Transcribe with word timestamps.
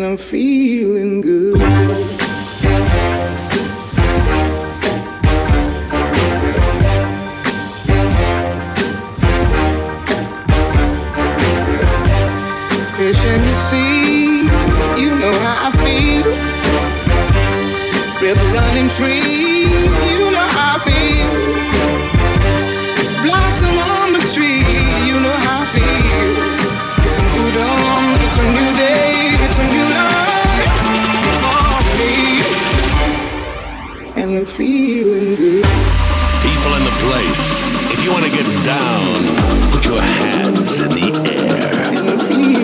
And 0.00 0.12
I'm 0.12 0.16
feeling 0.16 1.20
good. 1.20 1.60
fish 12.96 13.24
in 13.24 13.40
the 13.42 13.54
sea. 13.54 14.44
You 15.02 15.18
know 15.18 15.34
how 15.44 15.68
I 15.68 15.72
feel. 15.82 16.24
River 18.22 18.46
running 18.54 18.88
free. 18.88 19.39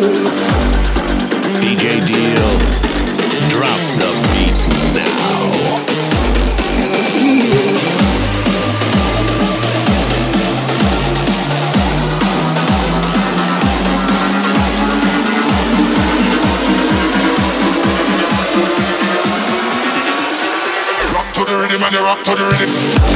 DJ 0.07 2.01
Deal, 2.07 2.51
drop 3.49 3.81
the 3.99 4.07
beat 4.31 4.61
now. 4.95 5.51
Rock 21.15 21.35
to 21.35 21.45
the 21.45 21.59
rhythm 21.59 21.83
and 21.83 21.97
rock 21.97 22.23
to 22.23 22.31
the 22.37 22.45
rhythm. 22.45 23.16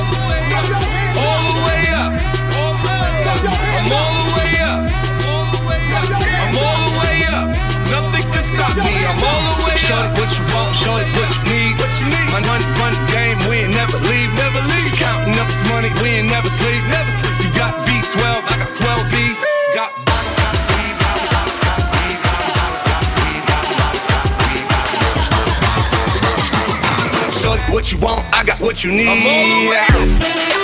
Show 9.81 9.97
it 9.97 10.13
what 10.13 10.29
you 10.29 10.45
want, 10.53 10.69
show 10.77 10.95
it 11.01 11.09
what 11.17 11.25
you 11.25 11.41
need. 11.49 11.73
What 11.81 11.89
you 11.97 12.05
need. 12.05 12.29
My 12.29 12.41
money, 12.45 12.65
money 12.77 13.01
game, 13.09 13.37
we 13.49 13.65
ain't 13.65 13.73
never 13.73 13.97
leave, 14.05 14.29
never 14.37 14.61
leave. 14.69 14.93
Counting 14.93 15.33
up 15.41 15.47
this 15.49 15.63
money, 15.73 15.89
we 16.05 16.21
ain't 16.21 16.29
never 16.29 16.49
sleep, 16.49 16.85
never 16.85 17.09
sleep. 17.09 17.37
You 17.41 17.49
got 17.57 17.73
V12, 17.89 18.21
I 18.21 18.55
got 18.61 18.69
12 18.77 19.09
V's. 19.09 19.41
Got 19.73 19.91
Show 27.41 27.53
it 27.53 27.73
what 27.73 27.91
you 27.91 27.97
want, 27.97 28.23
I 28.37 28.43
got 28.43 28.59
what 28.59 28.83
you 28.83 28.91
need. 28.91 29.07
I'm 29.07 29.25
all 29.25 29.45
the 29.49 30.55
way. 30.55 30.60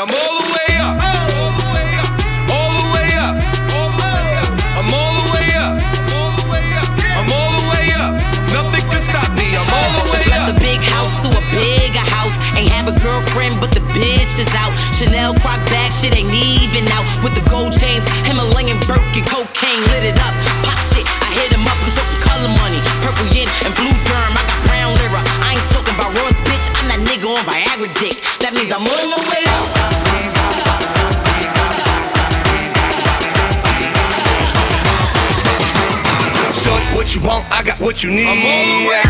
amor. 0.00 0.29
you 38.02 38.10
need. 38.10 39.09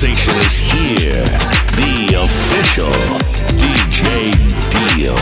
French 0.00 0.16
sensation 0.16 0.40
is 0.46 0.56
here. 0.56 1.24
The 1.76 2.24
official 2.24 2.88
DJ 3.60 4.32
Deal. 4.72 5.12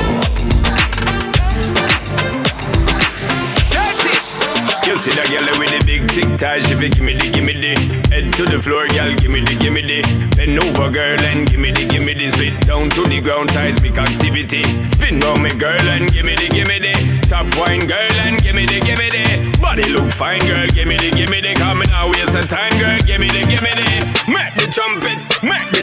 You 4.87 4.95
see 4.95 5.11
that 5.19 5.27
girl 5.35 5.43
with 5.59 5.75
the 5.75 5.83
big 5.85 6.07
tic 6.15 6.31
tac, 6.39 6.63
she 6.63 6.79
fi 6.79 6.89
gimme 6.95 7.19
the 7.19 7.27
gimme 7.27 7.59
the 7.59 7.75
Head 8.15 8.33
to 8.35 8.47
the 8.47 8.61
floor, 8.63 8.87
girl, 8.95 9.11
gimme 9.19 9.43
the 9.43 9.59
gimme 9.59 9.83
the 9.83 9.99
Bend 10.39 10.63
over, 10.63 10.91
girl, 10.95 11.19
and 11.27 11.51
gimme 11.51 11.73
the 11.73 11.85
gimme 11.85 12.15
the 12.15 12.31
Spit 12.31 12.55
down 12.63 12.89
to 12.91 13.03
the 13.03 13.21
ground, 13.21 13.51
seismic 13.51 13.99
activity 13.99 14.63
Spin 14.95 15.19
round 15.19 15.43
me, 15.43 15.51
girl, 15.59 15.89
and 15.91 16.07
gimme 16.13 16.39
the 16.39 16.47
gimme 16.55 16.79
the 16.79 16.95
Top 17.27 17.51
wine, 17.59 17.83
girl, 17.91 18.15
and 18.23 18.39
gimme 18.39 18.65
the 18.65 18.79
gimme 18.79 19.11
the 19.11 19.59
Body 19.61 19.91
look 19.91 20.07
fine, 20.13 20.47
girl, 20.47 20.71
gimme 20.71 20.95
the 20.95 21.11
gimme 21.11 21.43
the 21.43 21.55
Come 21.59 21.83
now, 21.91 22.07
waste 22.15 22.31
some 22.31 22.47
time, 22.47 22.79
girl, 22.79 22.99
gimme 23.03 23.27
the 23.27 23.43
gimme 23.43 23.75
the 23.75 24.18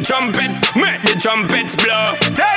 trumpet, 0.05 0.51
make 0.75 1.01
the 1.01 1.17
trumpets 1.19 1.75
blow. 1.75 2.13
Take 2.37 2.54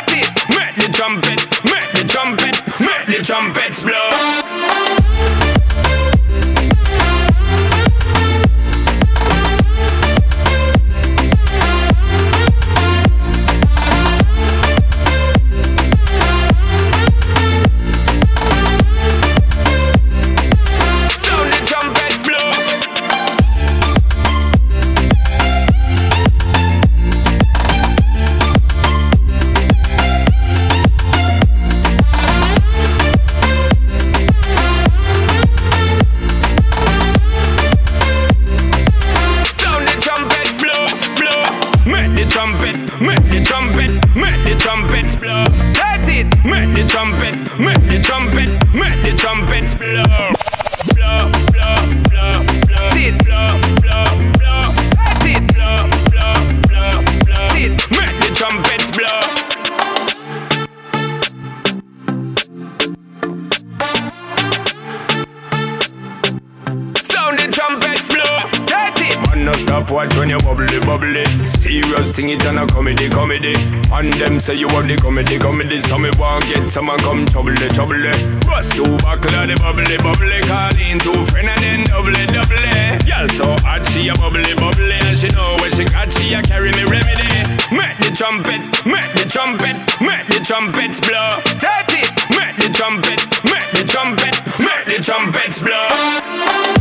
say 74.49 74.55
you 74.55 74.69
have 74.69 74.89
the 74.89 74.97
comedy, 74.97 75.39
comedy. 75.39 75.79
So 75.81 75.99
me 75.99 76.09
want 76.17 76.45
get 76.49 76.73
someone 76.73 76.97
come 77.05 77.27
trouble, 77.27 77.53
trouble. 77.77 78.01
Bust 78.49 78.73
two 78.73 78.89
buckle 79.05 79.37
of 79.37 79.45
the 79.45 79.57
bubbly, 79.61 79.97
bubbly. 80.01 80.41
Call 80.49 80.73
in 80.81 80.97
two 80.97 81.13
friend 81.29 81.53
and 81.53 81.61
then 81.61 81.85
double, 81.85 82.17
double. 82.33 82.65
Girl 83.05 83.29
so 83.29 83.53
hot 83.69 83.85
she 83.93 84.09
a 84.09 84.15
bubbly, 84.17 84.57
bubbly. 84.57 84.97
And 85.05 85.19
she 85.21 85.29
know 85.37 85.61
when 85.61 85.71
she 85.77 85.85
got 85.85 86.09
she 86.09 86.33
a 86.33 86.41
carry 86.41 86.73
me 86.73 86.85
remedy. 86.89 87.29
Make 87.77 88.01
the 88.01 88.09
trumpet, 88.17 88.65
make 88.89 89.13
the 89.13 89.29
trumpet, 89.29 89.77
make 90.01 90.25
the 90.33 90.41
trumpets 90.41 91.05
blow. 91.05 91.37
Take 91.61 91.93
it, 92.01 92.09
make 92.33 92.57
the 92.57 92.73
trumpet, 92.73 93.21
make 93.45 93.69
the 93.77 93.85
trumpet, 93.85 94.33
make 94.57 94.85
the 94.89 94.99
trumpets 95.05 95.61
blow. 95.61 96.78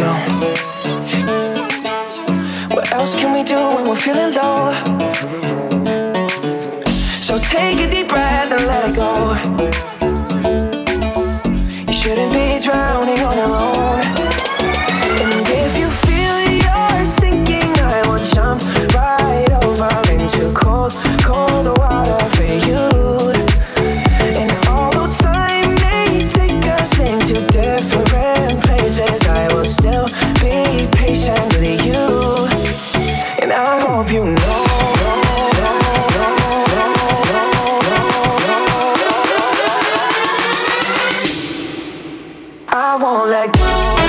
Know. 0.00 0.39
I 42.72 42.96
won't 42.96 43.28
let 43.28 43.52
go. 43.52 43.99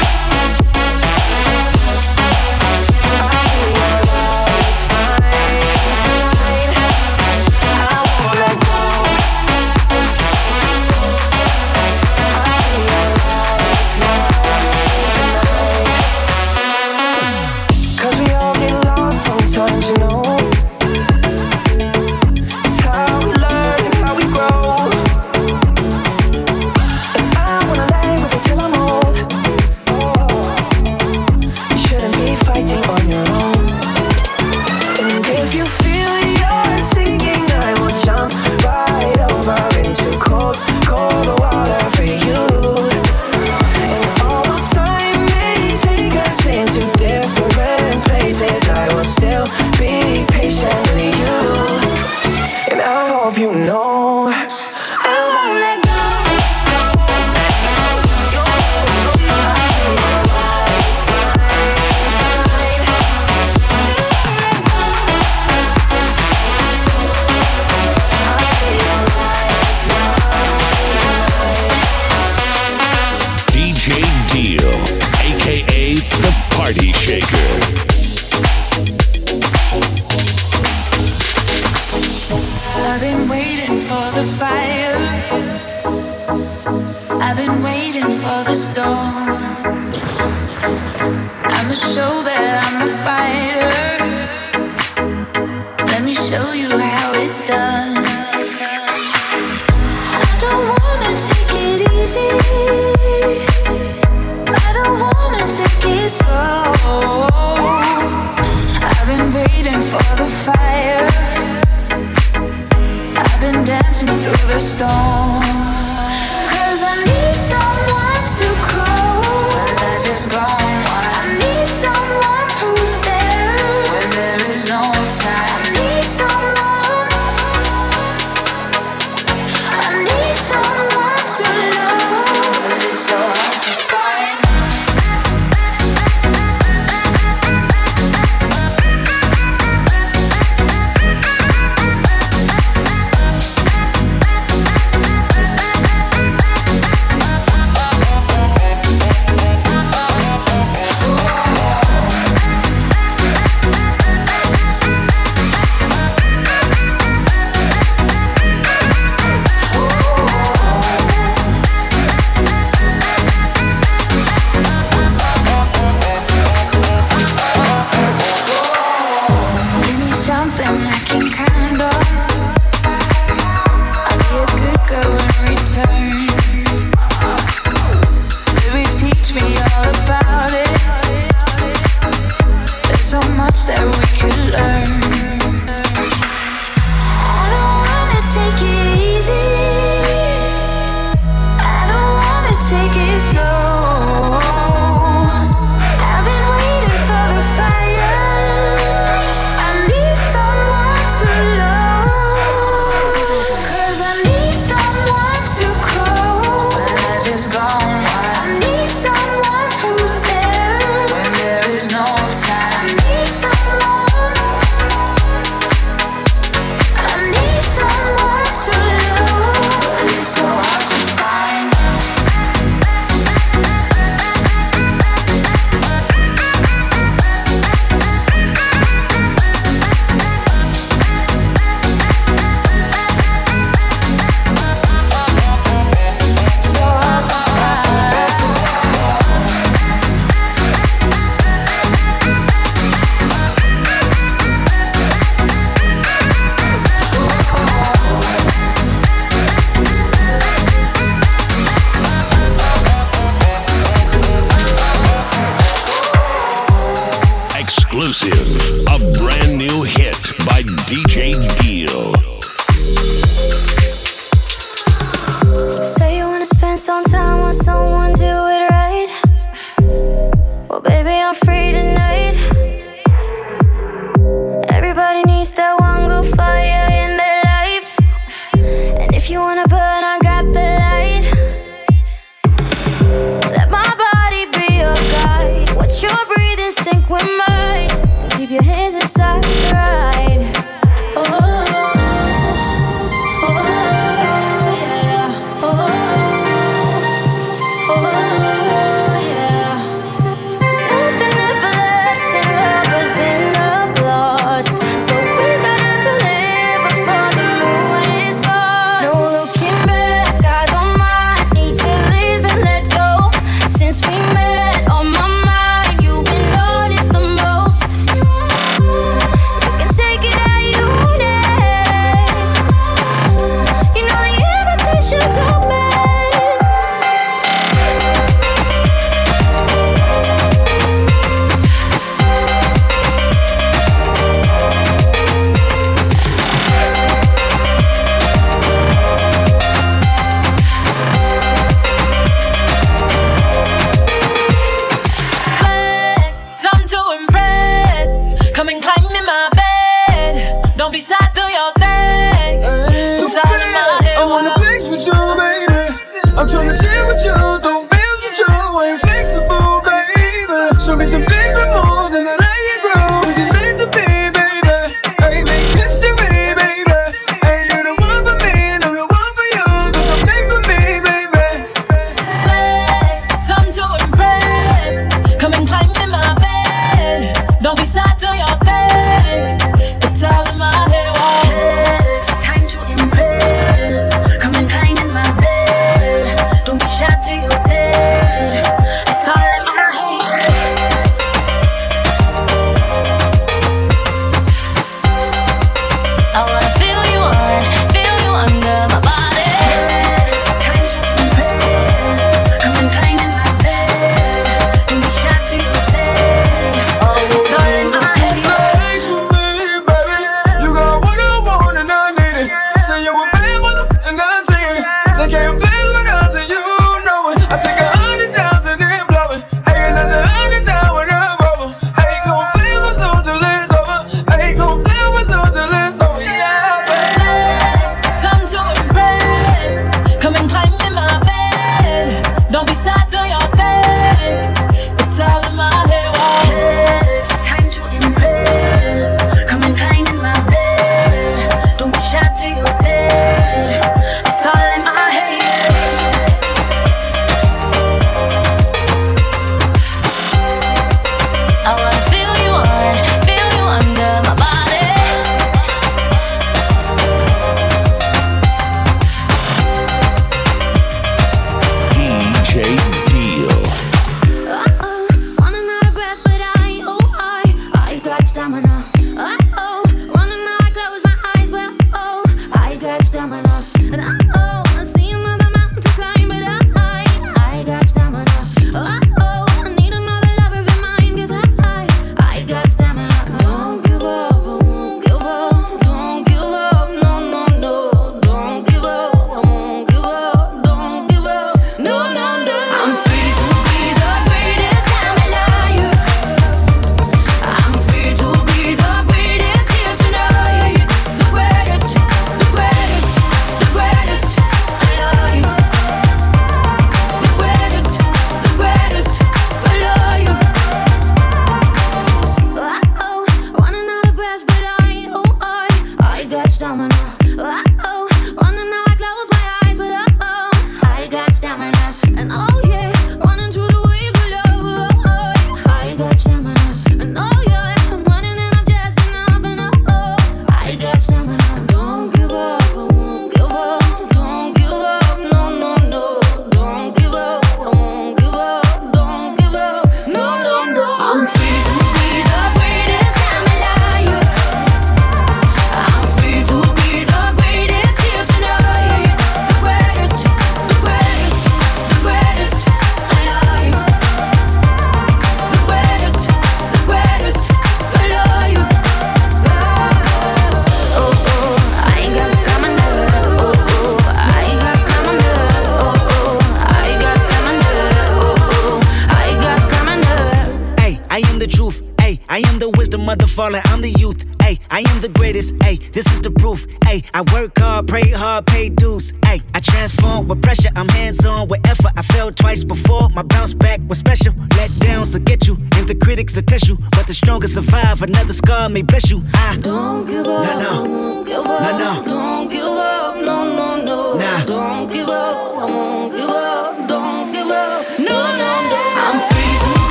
Strongest 587.31 587.53
survive. 587.53 588.01
Another 588.01 588.33
scar 588.33 588.67
may 588.67 588.81
bless 588.81 589.09
you. 589.09 589.23
I 589.33 589.55
don't 589.55 590.05
give 590.05 590.27
up. 590.27 590.43
No, 590.43 590.83
no. 590.83 590.91
Won't 590.91 591.25
give 591.25 591.37
up. 591.37 591.61
No, 591.61 591.77
no. 591.77 592.03
Don't 592.03 592.49
give 592.49 592.65
up. 592.65 593.15
No, 593.15 593.55
no, 593.55 593.85
no. 593.85 594.17
Nah. 594.17 594.43
Don't 594.43 594.91
give 594.91 595.07
up. 595.07 595.57
I 595.57 595.65
won't 595.65 596.10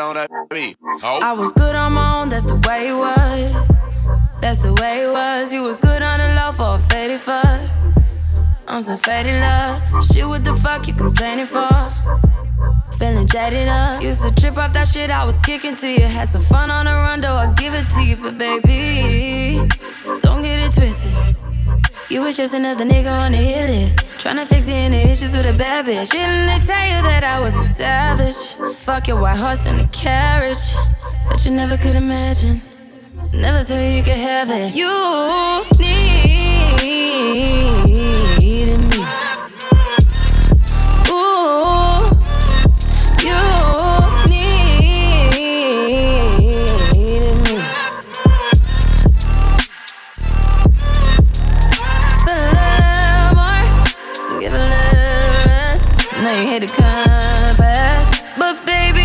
On 0.00 0.16
beat? 0.48 0.78
I 1.02 1.34
was 1.34 1.52
good 1.52 1.74
on 1.74 1.92
my 1.92 2.20
own, 2.22 2.30
that's 2.30 2.46
the 2.46 2.56
way 2.66 2.88
it 2.88 2.94
was. 2.94 3.52
That's 4.40 4.62
the 4.62 4.72
way 4.72 5.02
it 5.04 5.12
was. 5.12 5.52
You 5.52 5.62
was 5.62 5.78
good 5.78 6.00
on 6.00 6.20
the 6.20 6.34
low 6.40 6.52
for 6.52 6.76
a 6.76 6.78
faded 6.88 7.20
fuck. 7.20 7.60
On 8.66 8.82
some 8.82 8.96
faded 8.96 9.38
love. 9.42 10.06
Shit, 10.06 10.26
what 10.26 10.42
the 10.42 10.54
fuck 10.54 10.88
you 10.88 10.94
complaining 10.94 11.44
for? 11.44 11.68
Feeling 12.98 13.26
jaded 13.26 13.68
up. 13.68 14.02
Used 14.02 14.22
to 14.22 14.34
trip 14.34 14.56
off 14.56 14.72
that 14.72 14.88
shit 14.88 15.10
I 15.10 15.22
was 15.26 15.36
kicking 15.36 15.76
to 15.76 15.86
you. 15.86 16.06
Had 16.06 16.28
some 16.28 16.42
fun 16.42 16.70
on 16.70 16.86
the 16.86 16.92
run, 16.92 17.20
though 17.20 17.36
I 17.36 17.52
give 17.52 17.74
it 17.74 17.90
to 17.90 18.02
you. 18.02 18.16
But 18.16 18.38
baby, 18.38 19.68
don't 20.20 20.42
get 20.42 20.60
it 20.60 20.72
twisted. 20.72 21.36
You 22.10 22.22
was 22.22 22.36
just 22.36 22.54
another 22.54 22.84
nigga 22.84 23.08
on 23.08 23.30
the 23.30 23.38
hit 23.38 23.70
list. 23.70 23.98
Tryna 24.18 24.44
fix 24.44 24.66
any 24.66 24.96
issues 24.96 25.32
with 25.32 25.46
a 25.46 25.52
bad 25.52 25.86
bitch. 25.86 26.10
Didn't 26.10 26.46
they 26.46 26.66
tell 26.66 26.84
you 26.84 27.00
that 27.02 27.22
I 27.22 27.38
was 27.38 27.54
a 27.54 27.62
savage? 27.62 28.74
Fuck 28.78 29.06
your 29.06 29.20
white 29.20 29.36
horse 29.36 29.64
and 29.64 29.78
the 29.78 29.86
carriage. 29.92 30.74
But 31.28 31.44
you 31.44 31.52
never 31.52 31.76
could 31.76 31.94
imagine. 31.94 32.62
Never 33.32 33.62
thought 33.62 33.78
you 33.78 34.02
could 34.02 34.18
have 34.18 34.50
it. 34.50 34.74
You 34.74 35.62
needed 35.78 37.59
Hate 56.50 56.62
the 56.62 56.66
compass, 56.66 58.22
but 58.36 58.66
baby, 58.66 58.99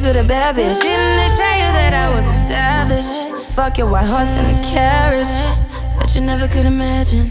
issues 0.00 0.14
with 0.14 0.24
a 0.24 0.26
bad 0.26 0.54
bitch. 0.56 0.80
Didn't 0.80 1.16
they 1.18 1.36
tell 1.36 1.56
you 1.56 1.70
that 1.78 1.92
I 1.94 2.14
was 2.14 2.24
a 2.24 2.32
savage? 2.48 3.52
Fuck 3.54 3.78
your 3.78 3.90
white 3.90 4.06
horse 4.06 4.28
and 4.28 4.46
a 4.46 4.68
carriage. 4.68 5.26
But 5.98 6.14
you 6.14 6.20
never 6.20 6.48
could 6.48 6.66
imagine. 6.66 7.30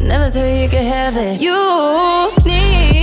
Never 0.00 0.30
thought 0.30 0.44
you 0.44 0.68
could 0.68 0.84
have 0.84 1.16
it. 1.16 1.40
You 1.40 2.30
needed 2.44 2.95